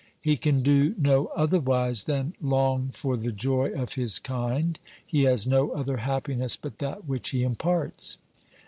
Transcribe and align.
He 0.19 0.35
can 0.35 0.63
do 0.63 0.95
no 0.97 1.27
otherwise 1.35 2.05
OBERMANN 2.05 2.31
329 2.31 2.33
than 2.41 2.49
long 2.49 2.89
for 2.89 3.15
the 3.15 3.31
joy 3.31 3.69
of 3.69 3.93
his 3.93 4.17
kind; 4.17 4.79
he 5.05 5.25
has 5.25 5.45
no 5.45 5.69
other 5.73 5.97
happiness 5.97 6.55
but 6.55 6.79
that 6.79 7.07
which 7.07 7.29
he 7.29 7.43
imparts. 7.43 8.17